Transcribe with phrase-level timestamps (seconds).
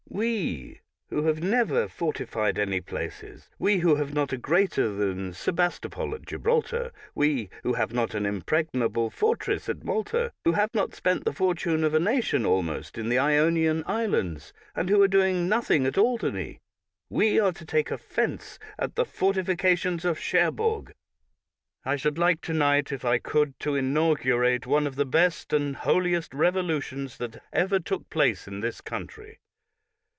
[0.13, 6.25] We, who never fortified any places; we, who have not a greater than Sebastopol at
[6.25, 11.31] Gibraltar; we who have not an impregnable fortress at Malta, who have not spent the
[11.31, 15.97] fortune of a nation almost in the Ionian Islands, and who are doing nothing at
[15.97, 16.59] Alderney—
[17.09, 20.91] we are to take offense at the forti fications of Cherbourg!
[21.85, 25.77] I should like to night, if I could, to inaugurate one of the best and
[25.77, 29.39] holiest revolutions that ever took place in this country.